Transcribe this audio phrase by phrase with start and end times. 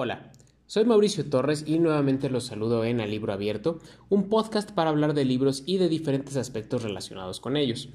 [0.00, 0.30] Hola,
[0.68, 5.12] soy Mauricio Torres y nuevamente los saludo en A Libro Abierto, un podcast para hablar
[5.12, 7.88] de libros y de diferentes aspectos relacionados con ellos.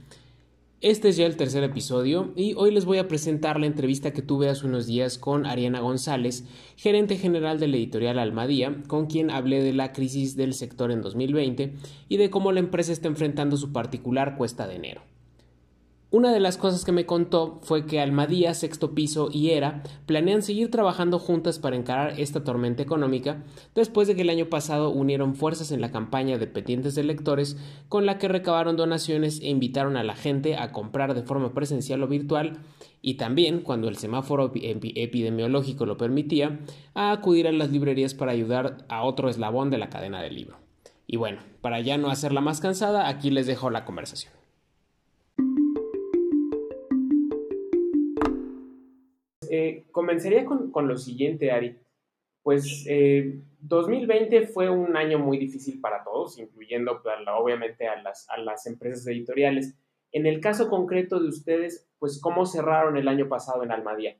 [0.81, 4.21] Este es ya el tercer episodio y hoy les voy a presentar la entrevista que
[4.21, 6.43] tuve hace unos días con Ariana González,
[6.75, 11.01] gerente general de la editorial Almadía, con quien hablé de la crisis del sector en
[11.01, 11.73] 2020
[12.09, 15.12] y de cómo la empresa está enfrentando su particular cuesta de enero.
[16.13, 20.43] Una de las cosas que me contó fue que Almadía, Sexto Piso y ERA planean
[20.43, 23.41] seguir trabajando juntas para encarar esta tormenta económica
[23.73, 27.57] después de que el año pasado unieron fuerzas en la campaña de pendientes de lectores
[27.89, 32.03] con la que recabaron donaciones e invitaron a la gente a comprar de forma presencial
[32.03, 32.59] o virtual
[33.01, 36.59] y también, cuando el semáforo epidemiológico lo permitía,
[36.93, 40.57] a acudir a las librerías para ayudar a otro eslabón de la cadena del libro.
[41.07, 44.42] Y bueno, para ya no hacerla más cansada, aquí les dejo la conversación.
[49.55, 51.79] Eh, comenzaría con, lo siguiente, Ari.
[52.41, 52.85] Pues
[53.59, 58.37] 2020 eh, fue un año muy difícil para todos, incluyendo pues, obviamente a las, a
[58.37, 59.77] las empresas editoriales.
[60.11, 64.17] En el caso concreto de ustedes, pues ¿cómo cerraron el año pasado en Almadía?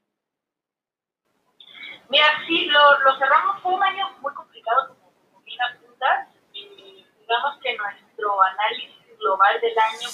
[2.09, 7.75] Mira, sí, lo, cerramos, fue un año muy complicado, como bien apuntas, y digamos que
[7.75, 10.09] nuestro análisis global del año,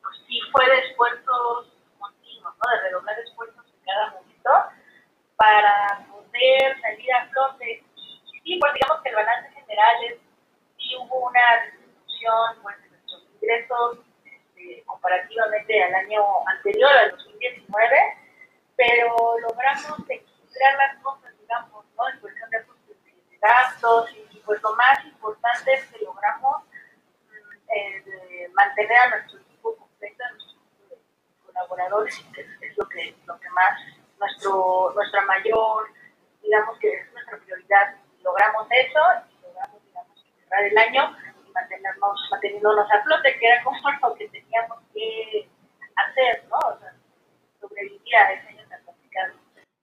[0.00, 2.70] pues sí fue de esfuerzos continuos, ¿no?
[2.72, 4.50] de redoblar esfuerzos cada momento
[5.36, 7.84] para poder salir a flote.
[7.96, 10.18] Y, sí, pues digamos que el balance general es,
[10.78, 18.18] sí hubo una disminución pues, de nuestros ingresos este, comparativamente al año anterior, al 2019,
[18.76, 22.08] pero logramos equilibrar las cosas, digamos, ¿no?
[22.08, 22.64] En cuestión de
[23.42, 26.62] gastos y, pues lo más importante es que logramos
[27.74, 30.52] eh, mantener a nuestro equipo completo, a nuestros
[31.52, 33.78] colaboradores, que es, lo, que, lo que más,
[34.18, 35.88] nuestro, nuestra mayor,
[36.42, 37.96] digamos que es nuestra prioridad.
[38.22, 43.64] Logramos eso y logramos, digamos, cerrar el año y mantenernos, manteniéndonos a flote, que era
[43.64, 45.48] como lo que teníamos que
[45.96, 46.56] hacer, ¿no?
[46.56, 46.94] O sea,
[47.60, 49.34] sobrevivir a ese año tan complicado.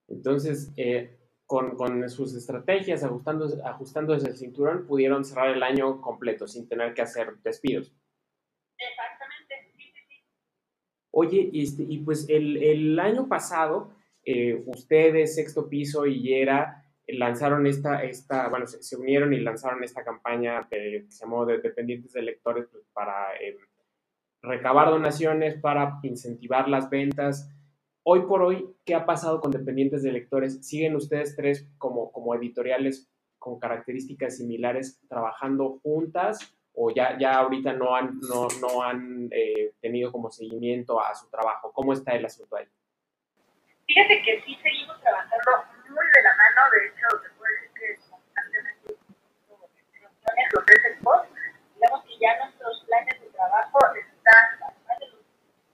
[0.08, 6.48] Entonces, eh, con, con, sus estrategias, ajustando, ajustándose el cinturón, pudieron cerrar el año completo
[6.48, 7.94] sin tener que hacer despidos.
[11.12, 13.92] Oye, este, y pues el, año pasado,
[14.24, 20.04] eh, ustedes, Sexto Piso y Yera, lanzaron esta, esta bueno, se, unieron y lanzaron esta
[20.04, 23.58] campaña que se llamó de Dependientes de Lectores pues, para eh,
[24.42, 27.50] recabar donaciones, para incentivar las ventas.
[28.04, 30.66] Hoy por hoy, ¿qué ha pasado con Dependientes de Lectores?
[30.66, 33.10] ¿Siguen ustedes tres como, como editoriales
[33.40, 39.74] con características similares trabajando juntas o ya, ya ahorita no han, no, no han eh,
[39.82, 41.74] tenido como seguimiento a su trabajo?
[41.74, 42.66] ¿Cómo está el asunto ahí?
[43.86, 45.52] Fíjate que sí seguimos trabajando
[45.90, 47.08] muy de la mano, de hecho,
[47.38, 48.96] puede decir que constantemente
[50.54, 51.20] los tres equipos,
[51.76, 55.20] digamos que ya nuestros planes de trabajo están, además de los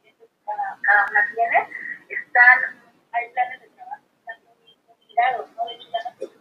[0.01, 1.69] que cada, cada una tiene,
[2.09, 5.66] están, hay planes de trabajo que están muy, muy ligados, ¿no?
[5.66, 6.31] De hecho, ya nuestros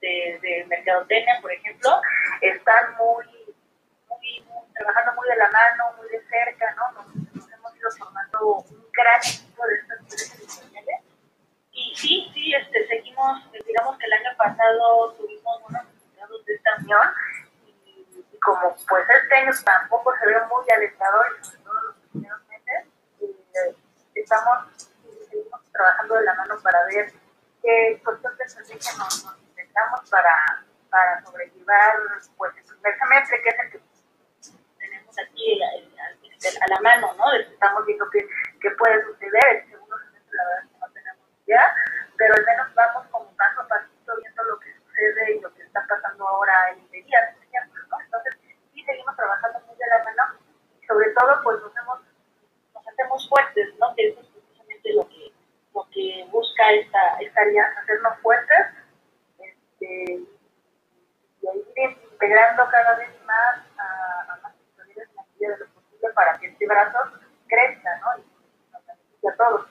[0.00, 2.00] de mercadotecnia, por ejemplo,
[2.40, 3.37] están muy
[5.28, 6.92] de la mano, muy de cerca, ¿no?
[6.92, 11.00] Nos, hemos ido formando un gran equipo de estas mujeres editoriales.
[11.72, 16.70] Y sí, sí, este, seguimos, digamos que el año pasado tuvimos unos resultados de esta
[16.78, 17.14] unión
[17.66, 22.86] y, como pues este año tampoco se ve muy alentador, sobre todo los primeros meses,
[23.20, 23.76] eh,
[24.14, 24.58] estamos,
[25.28, 27.12] seguimos trabajando de la mano para ver
[27.62, 31.96] qué estrategia nos, nos intentamos para, para sobrellevar
[32.36, 33.87] pues el primer semestre, que es el que
[35.18, 37.32] aquí a, la mano, ¿no?
[37.32, 39.66] Estamos viendo qué puede suceder,
[39.98, 41.74] semestre la verdad que no tenemos idea,
[42.16, 45.62] pero al menos vamos como paso a pasito viendo lo que sucede y lo que
[45.62, 48.00] está pasando ahora en ejemplo, ¿no?
[48.00, 48.34] Entonces,
[48.72, 50.38] sí seguimos trabajando muy de la mano
[50.80, 52.00] y sobre todo, pues nos, hemos,
[52.74, 53.94] nos hacemos fuertes, ¿no?
[53.94, 55.32] Que eso es precisamente lo que,
[55.92, 58.66] que busca esta, esta alianza, hacernos fuertes
[59.38, 60.22] este,
[61.40, 63.67] y ir integrando cada vez más
[66.14, 66.98] para que este brazo
[67.46, 68.22] crezca, ¿no?
[68.22, 69.66] Y nos beneficie a todos.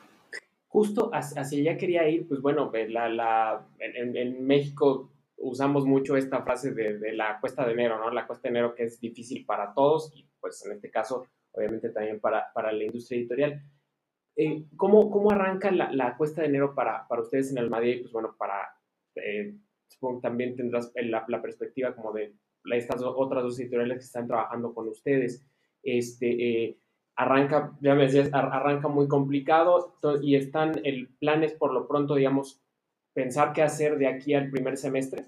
[0.67, 6.71] Justo hacia allá quería ir, pues bueno, la, la, en, México usamos mucho esta frase
[6.73, 8.11] de, la cuesta de enero, ¿no?
[8.11, 11.89] La cuesta de enero que es difícil para todos y pues en este caso obviamente
[11.89, 13.61] también para, para la industria editorial.
[14.35, 18.01] Eh, ¿cómo, ¿Cómo arranca la, la, cuesta de enero para, para ustedes en Almadía y
[18.01, 18.69] pues bueno, para,
[19.15, 19.55] eh,
[19.87, 22.35] supongo que también tendrás la perspectiva como de
[22.75, 25.45] estas otras dos editoriales que están trabajando con ustedes
[25.87, 26.77] este, eh,
[27.15, 32.15] arranca, ya me decías, arranca muy complicado y están, el plan es por lo pronto,
[32.15, 32.61] digamos,
[33.17, 35.25] pensar qué hacer de aquí al primer semestre?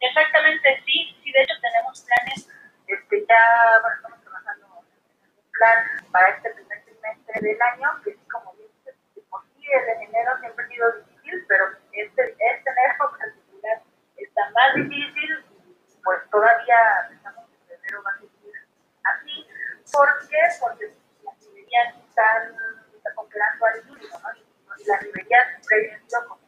[0.00, 2.50] Exactamente, sí, sí, de hecho tenemos planes,
[2.88, 3.42] este, ya,
[3.80, 8.52] bueno, estamos trabajando en un plan para este primer semestre del año, que sí, como
[8.58, 8.98] dices,
[9.30, 13.82] por sí el enero siempre ha sido difícil, pero este, este enero en particular
[14.16, 15.30] está más difícil,
[16.02, 16.78] pues todavía
[17.14, 18.54] estamos en febrero va a seguir
[19.06, 19.46] así,
[19.96, 20.36] ¿por qué?
[20.60, 20.94] Porque
[21.24, 22.56] las librerías están,
[23.14, 24.76] congelando al mínimo, ¿no?
[24.78, 25.46] Y las librerías
[26.26, 26.38] como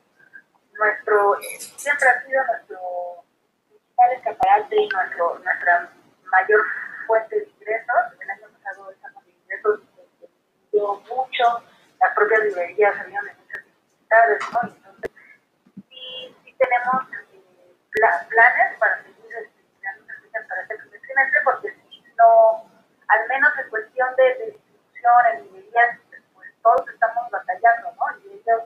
[0.72, 1.38] nuestro,
[1.76, 3.24] siempre ha sido nuestro
[3.68, 5.90] principal escaparate y nuestro, nuestra
[6.30, 6.64] mayor
[7.06, 7.96] fuente de ingresos.
[8.20, 9.80] El año pasado fuente de ingresos
[10.72, 11.64] dio mucho,
[12.00, 14.60] las propias librerías salieron de muchas dificultades, ¿no?
[14.68, 15.10] Entonces,
[15.88, 17.02] sí, sí tenemos
[17.32, 22.67] eh, pla- planes para seguir este, creando para este primer trimestre, porque si no,
[23.28, 25.98] menos en cuestión de, distribución en librerías,
[26.34, 28.18] pues todos estamos batallando, ¿no?
[28.24, 28.62] Y ellos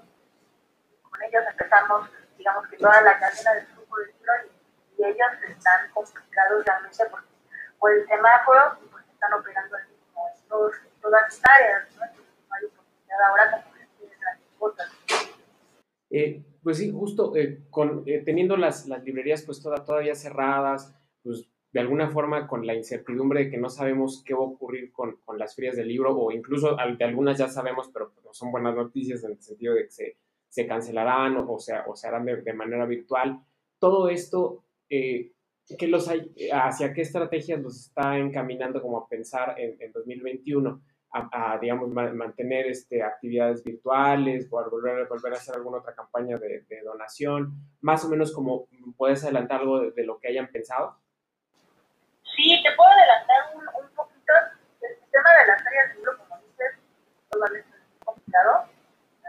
[1.02, 5.28] con ellos empezamos, digamos que toda la cadena del flujo de libros y, y ellos
[5.48, 7.28] están complicados realmente porque
[7.78, 12.04] por el semáforo pues están operando al mismo en, todos, todas las áreas, ¿no?
[12.04, 14.92] Entonces no hay oportunidad ahora como que tiene las cosas.
[16.10, 20.94] Eh, pues sí, justo eh, con, eh, teniendo las, las librerías pues toda, todavía cerradas,
[21.24, 24.92] pues de alguna forma con la incertidumbre de que no sabemos qué va a ocurrir
[24.92, 28.34] con, con las ferias del libro o incluso de algunas ya sabemos, pero pues, no
[28.34, 30.16] son buenas noticias en el sentido de que se,
[30.48, 31.72] se cancelarán o, o, se,
[32.06, 33.40] harán de, manera virtual.
[33.78, 35.32] Todo esto, eh,
[35.78, 40.82] ¿qué los hay, ¿hacia qué estrategias los está encaminando como a pensar en, en 2021?
[41.14, 46.64] A, digamos, ma- mantener este, actividades virtuales, volver, volver a hacer alguna otra campaña de,
[46.82, 47.52] donación,
[47.82, 48.66] más o menos como
[48.96, 50.96] puedes adelantar algo de lo que hayan pensado.
[52.36, 54.32] Sí, te puedo adelantar un, un poquito.
[54.80, 56.72] El tema de las ferias del libro, como dices,
[57.30, 58.68] todavía es complicado.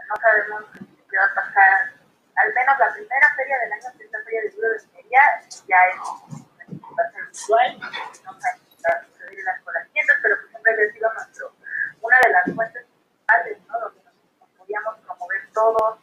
[0.08, 0.64] No sabemos
[1.10, 1.92] qué va a pasar.
[2.36, 5.22] Al menos la primera feria del año, que es la feria del libro de Minería,
[5.68, 7.78] ya es, va a ser virtual.
[7.78, 11.52] No sabemos qué va a suceder en las corrientes, pero siempre ha sido nuestro,
[12.00, 13.80] una de las fuentes principales, ¿no?
[13.80, 15.98] Donde nos, podíamos promover todos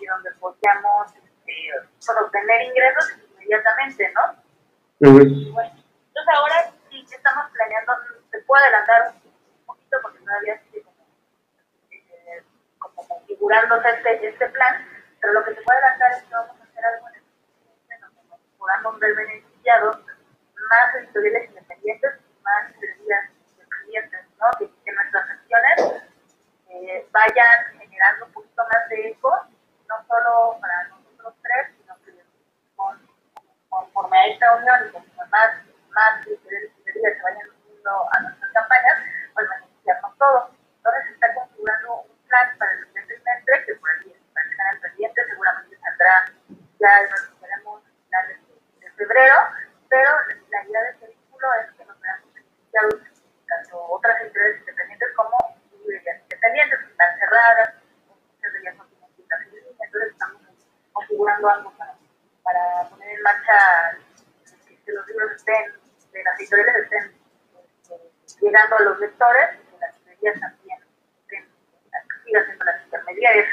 [0.00, 4.46] y donde podíamos pues, obtener ingresos inmediatamente, ¿no?
[4.98, 5.85] Y bueno,
[6.28, 7.92] ahora sí que estamos planeando,
[8.30, 10.84] se puede adelantar un poquito porque todavía sigue
[11.90, 12.44] eh,
[12.78, 14.86] como configurándose este, este plan,
[15.20, 17.26] pero lo que se puede adelantar es que vamos a hacer algo en el
[18.00, 19.98] nos podamos ver beneficiados
[20.70, 24.46] más editoriales independientes y más librerías independientes, ¿no?
[24.58, 26.02] Que, que nuestras secciones
[26.68, 29.30] eh, vayan generando un poquito más de eco,
[29.88, 32.12] no solo para nosotros tres, sino que
[32.74, 33.00] con,
[33.68, 35.50] conforme a esta unión y conforme más,
[35.90, 38.98] más editoriales y librerías se vayan uniendo a nuestras campañas,
[39.34, 40.50] pues beneficiarnos todos.
[40.76, 44.50] Entonces se está configurando un plan para el primer trimestre que por ahí para que
[44.50, 46.32] estén al pendiente, seguramente saldrá
[46.78, 49.36] ya lo anunciaremos a finales de, de febrero,
[49.88, 50.10] pero
[50.50, 52.94] la idea de este vínculo es que nos veamos beneficiados
[53.46, 55.36] tanto otras editoriales independientes como
[55.72, 57.74] librerías independientes que están cerradas,
[58.06, 60.42] muchas de ellas no tienen tiendas en línea, entonces estamos
[61.46, 61.98] configurando algo para,
[62.42, 63.98] para poner en marcha
[64.66, 65.64] que, que los libros estén,
[66.12, 67.12] que las editoriales estén
[67.82, 70.78] este, llegando a los lectores y que las librerías también
[71.22, 71.44] estén,
[72.24, 73.46] sigan siendo las intermediarias.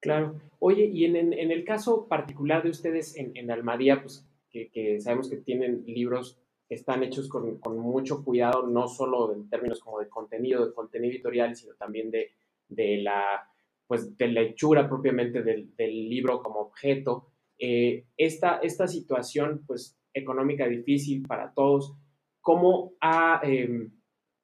[0.00, 0.40] Claro.
[0.58, 4.70] Oye, y en, en, en, el caso particular de ustedes en, en Almadía, pues que,
[4.70, 9.48] que, sabemos que tienen libros que están hechos con, con, mucho cuidado, no solo en
[9.48, 12.32] términos como de contenido, de contenido editorial, sino también de,
[12.68, 13.48] de la
[13.86, 17.32] pues de la hechura propiamente del, del libro como objeto.
[17.58, 21.94] Eh, esta, esta situación pues económica difícil para todos,
[22.40, 23.88] ¿cómo ha eh,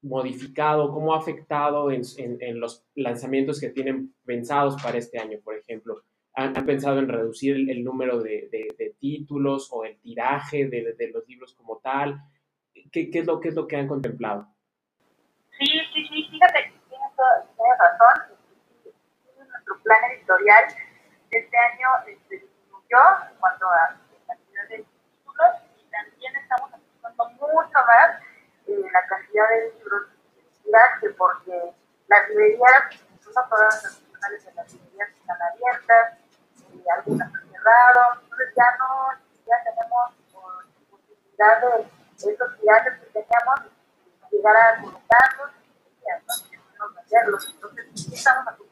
[0.03, 5.57] modificado, cómo ha afectado en, en, los lanzamientos que tienen pensados para este año, por
[5.57, 6.03] ejemplo?
[6.35, 11.11] ¿Han, pensado en reducir el, número de, de, de, títulos o el tiraje de, de,
[11.11, 12.21] los libros como tal?
[12.91, 14.47] ¿Qué, ¿Qué, es lo, ¿Qué es lo que han contemplado?
[15.59, 17.11] Sí, sí, sí, fíjate, tienes,
[17.57, 18.42] tienes razón.
[19.63, 20.75] Nuestro plan editorial
[21.31, 22.99] este año este, disminuyó
[23.31, 28.21] en cuanto a la cantidad de títulos y también estamos apostando mucho más
[28.67, 31.75] en la cantidad de libros de tiraje porque
[32.09, 36.19] las librerías, no todas las nacionales de las librerías están abiertas,
[36.75, 39.13] y algunas han cerrado, entonces ya no,
[39.47, 40.13] ya tenemos
[40.91, 43.61] posibilidad de esos tirajes que teníamos
[44.33, 46.03] llegar a colocarlos y
[46.97, 47.55] venderlos.
[47.55, 48.72] Entonces estamos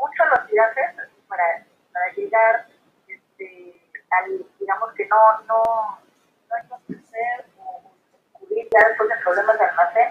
[0.00, 0.96] mucho los tirajes
[1.28, 1.44] para,
[1.92, 2.66] para llegar
[3.06, 3.80] este,
[4.10, 7.92] al, digamos que no, no, no hay que hacer o
[8.32, 10.10] cubrir ya después de problemas de almacén.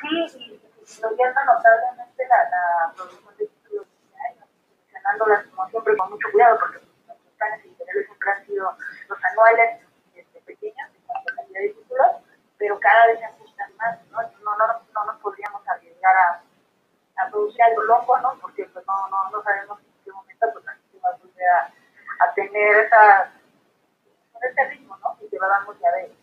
[0.00, 4.36] Sí, y disminuyendo notablemente la, la producción de títulos que hay,
[4.68, 8.76] seleccionándolas como siempre con mucho cuidado, porque nuestros planes editoriales siempre han sido
[9.08, 9.80] los anuales
[10.14, 12.10] este, pequeños en cuanto a cantidad de títulos,
[12.58, 14.22] pero cada vez se ajustan más, ¿no?
[14.22, 16.42] No, no, no nos podríamos arriesgar a,
[17.18, 18.38] a producir algo loco, ¿no?
[18.40, 21.48] Porque pues no, no, no sabemos en qué momento pues la gente va a volver
[21.48, 23.32] a, tener esa,
[24.42, 25.16] ese ritmo, ¿no?
[25.18, 26.14] Que llevábamos ya de,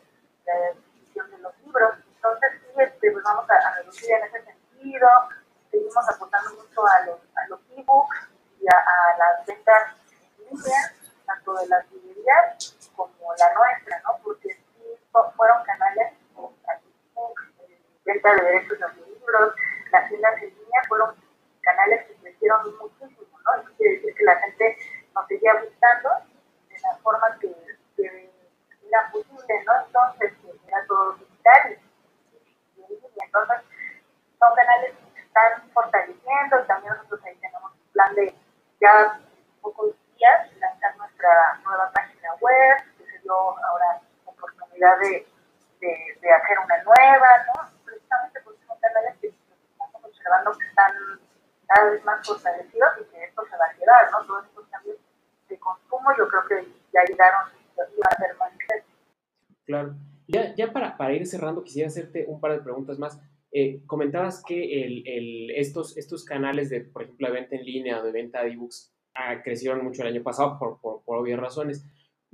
[0.45, 1.95] de edición de los libros.
[2.15, 5.07] Entonces, sí, este, pues vamos a, a reducir en ese sentido,
[5.69, 8.29] seguimos aportando mucho a los, a los ebooks
[8.61, 9.95] y a, las ventas
[10.39, 10.93] en línea,
[11.25, 14.17] tanto de las librerías como la nuestra, ¿no?
[14.23, 14.97] Porque sí
[15.35, 16.55] fueron canales como
[17.13, 19.55] ebooks, eh, venta de derechos de los libros,
[19.91, 21.15] las tiendas en fueron
[21.61, 23.61] canales que crecieron muchísimo, ¿no?
[23.61, 24.77] Eso quiere decir que la gente
[25.13, 26.09] nos seguía buscando
[26.69, 27.53] de la forma que,
[27.95, 28.31] que
[28.87, 29.85] era posible, ¿no?
[29.85, 30.33] Entonces,
[30.67, 31.77] era todo digital
[32.77, 33.57] y, entonces
[34.39, 38.33] son canales están fortaleciendo también nosotros ahí tenemos un plan de
[38.79, 39.19] ya
[39.61, 45.27] pocos días lanzar nuestra nueva página web, que se dio ahora oportunidad de,
[45.81, 47.69] de, hacer una nueva, ¿no?
[47.83, 49.33] Precisamente porque son canales que
[50.57, 50.91] que están
[51.67, 54.25] cada vez más fortalecidos y que esto se va a quedar, ¿no?
[54.27, 54.97] Todos estos cambios
[55.49, 58.51] de consumo yo creo que ya llegaron y van a más
[59.65, 59.95] Claro.
[60.27, 63.19] Ya, ya para, para ir cerrando, quisiera hacerte un par de preguntas más.
[63.51, 67.99] Eh, comentabas que el, el, estos, estos canales de, por ejemplo, de venta en línea
[67.99, 71.39] o de venta de ebooks ah, crecieron mucho el año pasado por, por, por obvias
[71.39, 71.85] razones.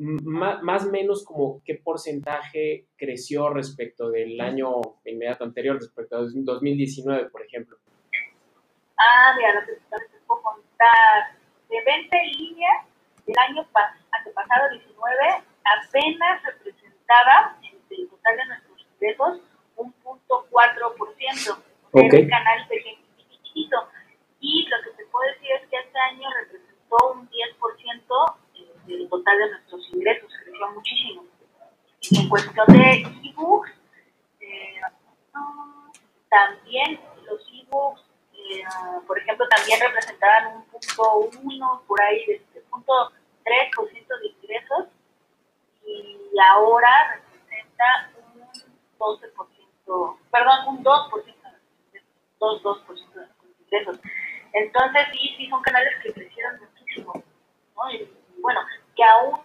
[0.01, 7.29] Más o menos como qué porcentaje creció respecto del año inmediato anterior, respecto a 2019,
[7.29, 7.77] por ejemplo.
[8.97, 11.37] Ah, mira, lo que te puedo contar.
[11.69, 12.69] De venta en línea,
[13.27, 19.41] el año pas antepasado, 19, apenas representaba el total de nuestros ingresos
[19.75, 21.57] un punto cuatro por ciento
[21.91, 22.21] okay.
[22.21, 23.77] el canal pequeñito.
[24.39, 28.35] Y lo que te puedo decir es que este año representó un 10%
[28.87, 31.25] del total de nuestros ingresos, creció muchísimo.
[31.99, 33.71] Y en cuestión de ebooks,
[34.39, 34.81] eh,
[36.29, 38.01] también los ebooks,
[38.33, 38.63] eh,
[39.07, 42.93] por ejemplo, también representaban un punto uno, por ahí, de, de punto
[43.43, 44.87] 3% de ingresos,
[45.85, 48.41] y ahora representa un
[48.97, 49.61] 12%
[50.31, 51.11] perdón, un 2%,
[52.39, 53.27] 2, 2 de
[53.63, 53.99] ingresos.
[54.53, 57.13] Entonces, sí, sí, son canales que crecieron muchísimo,
[57.75, 57.91] ¿no?
[57.91, 58.09] Y,
[58.41, 58.61] bueno,
[58.95, 59.39] que aún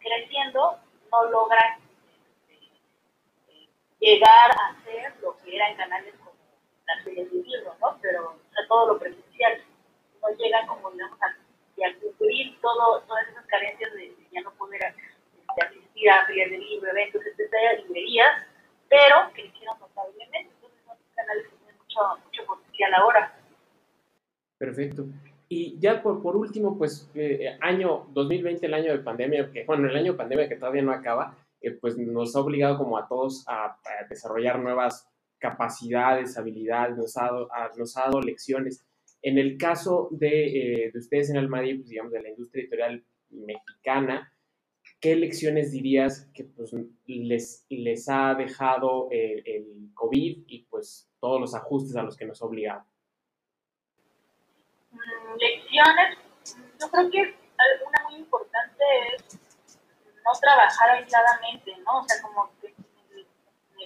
[0.00, 0.78] creciendo
[1.10, 1.78] no logran
[4.08, 6.32] llegar a ser lo que eran canales como
[6.86, 7.98] las ferias de libro, ¿no?
[8.00, 9.62] Pero, o sea, todo lo presencial,
[10.22, 14.80] no llegan como, digamos, a, a cubrir todo, todas esas carencias de, ya no poder
[14.80, 18.46] de asistir a ferias de libro, eventos, etcétera, librerías,
[18.88, 20.52] pero crecieron notablemente.
[20.54, 23.34] Entonces son canales que tienen mucho, mucho potencial ahora.
[24.56, 25.04] Perfecto.
[25.50, 29.88] Y ya por, por último, pues eh, año 2020, el año de pandemia, que bueno,
[29.88, 33.08] el año de pandemia que todavía no acaba, eh, pues nos ha obligado como a
[33.08, 33.76] todos a,
[34.08, 38.84] desarrollar nuevas capacidades, habilidades, nos ha, dado, nos ha dado lecciones.
[39.22, 43.04] En el caso de, eh, de ustedes en Almadí, pues digamos de la industria editorial
[43.30, 44.32] mexicana,
[45.00, 46.74] ¿qué lecciones dirías que pues,
[47.06, 52.40] les, les ha dejado el, COVID y pues todos los ajustes a los que nos
[52.40, 52.84] ha obligado?
[55.40, 56.18] Lecciones,
[56.80, 58.84] yo creo que una muy importante
[59.16, 59.47] es
[60.28, 62.00] no trabajar aisladamente, ¿no?
[62.00, 62.74] O sea, como en
[63.16, 63.26] el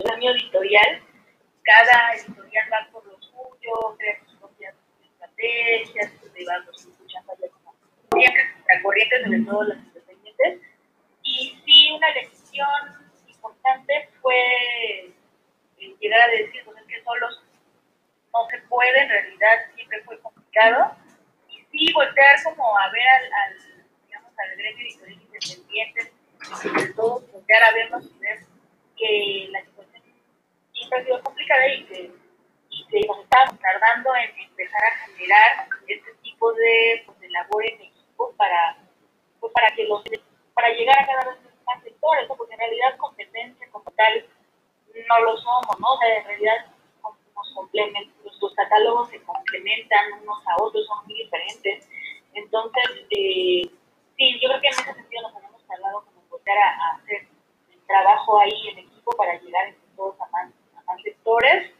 [0.00, 1.02] gremio editorial,
[1.62, 7.48] cada editorial va por lo suyo, crea sus propias estrategias, se va los escuchando ya
[7.50, 7.76] como
[8.82, 10.60] corrientes, sobre todo las independientes,
[11.22, 14.34] y sí, una lección importante fue
[15.78, 17.42] eh, llegar a decir, pues es que solos
[18.32, 20.96] no se puede, en realidad siempre fue complicado.
[21.48, 23.58] Y sí, voltear como a ver al, al
[24.06, 26.12] digamos, al gremio editorial independiente,
[26.50, 28.38] y sobre todo voltear a vernos y ver
[28.96, 30.02] que la situación
[30.72, 32.10] siempre ha sido complicada y que,
[32.70, 37.64] y que nos estábamos tardando en empezar a generar este tipo de, pues, de labor
[37.66, 38.76] en equipo para,
[39.40, 40.02] pues, para que los
[40.54, 42.36] para llegar a cada vez más sectores, ¿no?
[42.36, 44.26] porque en realidad competencia como tal
[45.08, 45.94] no lo somos, ¿no?
[45.94, 46.66] O sea, en realidad
[47.02, 51.88] nos complementan, nuestros catálogos se complementan unos a otros, son muy diferentes.
[52.34, 53.62] Entonces, eh,
[54.16, 56.04] sí, yo creo que en ese sentido nos hemos tardado
[56.42, 57.26] volver a, a, hacer
[57.72, 61.72] el trabajo ahí en equipo para llegar entre todos a más, a más sectores.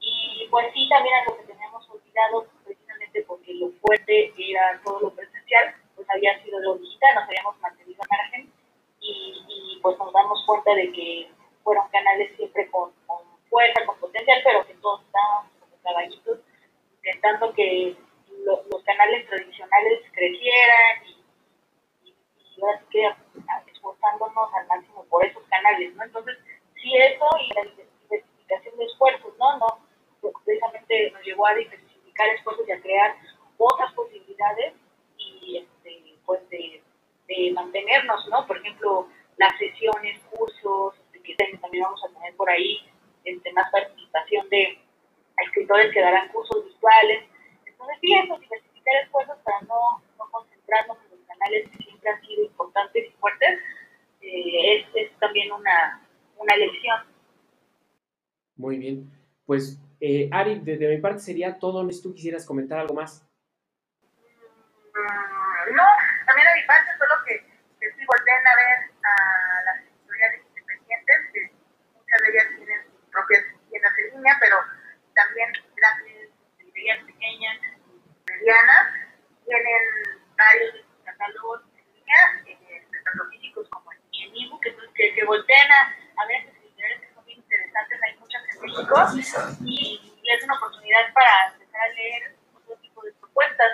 [0.00, 5.10] Y pues sí, también algo que tenemos olvidado, precisamente porque lo fuerte era todo lo
[5.14, 8.52] presencial, pues había sido lo digital, nos habíamos mantenido al margen
[9.00, 11.30] y, y, pues nos damos cuenta de que
[11.62, 13.18] fueron canales siempre con, con
[13.48, 16.40] fuerza, con potencial, pero que todos estábamos como caballitos
[16.96, 17.96] intentando que
[18.44, 21.24] los canales tradicionales crecieran y,
[22.04, 23.08] y, ahora sí que
[23.84, 26.04] esforzándonos al máximo por esos canales, ¿no?
[26.04, 26.38] Entonces,
[26.74, 29.58] sí eso y la diversificación de esfuerzos, ¿no?
[29.58, 33.16] No, precisamente nos llevó a diversificar esfuerzos y a crear
[33.58, 34.74] otras posibilidades
[35.18, 36.82] y este, pues de,
[37.28, 37.52] de
[37.84, 38.46] mantenernos, ¿no?
[38.46, 42.78] Por ejemplo, las sesiones, cursos, que también vamos a tener por ahí,
[43.24, 44.78] este, más participación de
[45.42, 47.24] escritores que darán cursos virtuales.
[47.64, 52.20] Entonces, sí, eso, diversificar esfuerzos para no, no concentrarnos en los canales que siempre han
[52.20, 53.58] sido importantes y fuertes,
[54.20, 57.00] eh, es, es, también una, una lección.
[58.56, 59.10] Muy bien.
[59.46, 61.82] Pues, eh, Ari, desde mi parte sería todo.
[61.82, 63.26] No sé si tú quisieras comentar algo más.
[64.94, 65.82] Mm, no,
[66.26, 67.53] también a mi parte, solo que,
[67.84, 71.52] que sí volteen a ver a las editoriales independientes, que
[71.92, 74.56] muchas de ellas tienen sus propias tiendas en línea, pero
[75.14, 78.94] también grandes librerías pequeñas y medianas
[79.44, 79.82] tienen
[80.32, 84.00] varios catálogos en línea, eh, tanto físicos como en,
[84.32, 84.64] ebook,
[84.94, 88.60] que, que volteen a, a ver esas editoriales que son bien interesantes, hay muchas en
[88.62, 88.96] México,
[89.60, 90.00] y
[90.32, 93.72] es una oportunidad para empezar a leer otro tipo de propuestas.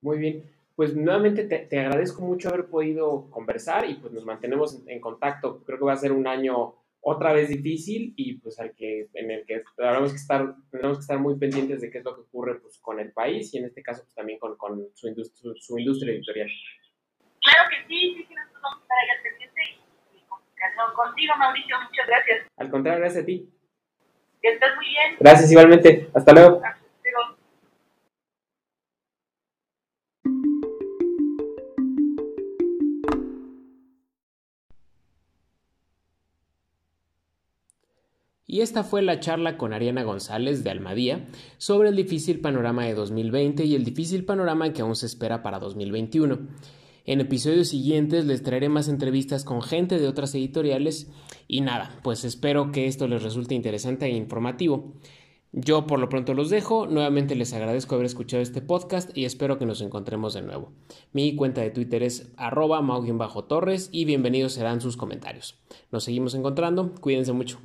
[0.00, 0.49] Muy bien,
[0.80, 4.98] pues nuevamente te, te, agradezco mucho haber podido conversar y pues nos mantenemos en, en,
[4.98, 5.62] contacto.
[5.62, 9.30] Creo que va a ser un año otra vez difícil y pues al que, en
[9.30, 12.22] el que tendremos que estar, tendremos que estar muy pendientes de qué es lo que
[12.22, 15.52] ocurre pues, con el país y en este caso pues, también con, con su, industria,
[15.52, 16.48] su, su, industria editorial.
[17.42, 19.60] Claro que sí, sí, sí, nosotros vamos a estar ahí al pendiente
[20.14, 21.76] y, y comunicación contigo, Mauricio.
[21.78, 22.46] Muchas gracias.
[22.56, 23.50] Al contrario, gracias a ti.
[24.40, 25.16] Que estés muy bien.
[25.20, 26.08] Gracias igualmente.
[26.14, 26.62] Hasta luego.
[26.64, 26.79] Hasta
[38.50, 41.24] Y esta fue la charla con Ariana González de Almadía
[41.56, 45.60] sobre el difícil panorama de 2020 y el difícil panorama que aún se espera para
[45.60, 46.36] 2021.
[47.06, 51.08] En episodios siguientes les traeré más entrevistas con gente de otras editoriales
[51.46, 54.94] y nada, pues espero que esto les resulte interesante e informativo.
[55.52, 59.58] Yo por lo pronto los dejo, nuevamente les agradezco haber escuchado este podcast y espero
[59.58, 60.72] que nos encontremos de nuevo.
[61.12, 62.84] Mi cuenta de Twitter es arroba
[63.92, 65.56] y bienvenidos serán sus comentarios.
[65.92, 67.60] Nos seguimos encontrando, cuídense mucho.